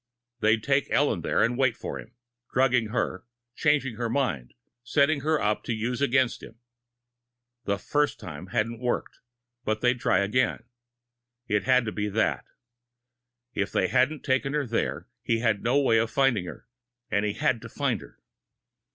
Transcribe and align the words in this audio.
They'd 0.39 0.63
take 0.63 0.89
Ellen 0.89 1.21
there 1.21 1.43
and 1.43 1.59
wait 1.59 1.77
for 1.77 1.99
him, 1.99 2.15
drugging 2.51 2.87
her, 2.87 3.23
changing 3.55 3.97
her 3.97 4.09
mind, 4.09 4.55
setting 4.83 5.19
her 5.19 5.39
up 5.39 5.63
to 5.65 5.73
use 5.73 6.01
against 6.01 6.41
him. 6.41 6.57
The 7.65 7.77
first 7.77 8.19
time 8.19 8.47
hadn't 8.47 8.79
worked, 8.79 9.19
but 9.63 9.81
they'd 9.81 9.99
try 9.99 10.21
it 10.23 10.25
again. 10.25 10.63
It 11.47 11.65
had 11.65 11.85
to 11.85 11.91
be 11.91 12.09
that. 12.09 12.45
If 13.53 13.71
they 13.71 13.89
hadn't 13.89 14.23
taken 14.23 14.53
her 14.53 14.65
there, 14.65 15.07
he 15.21 15.37
had 15.37 15.61
no 15.61 15.79
way 15.79 15.99
of 15.99 16.09
finding 16.09 16.45
her, 16.45 16.67
and 17.11 17.23
he 17.23 17.33
had 17.33 17.61
to 17.61 17.69
find 17.69 18.01
her. 18.01 18.19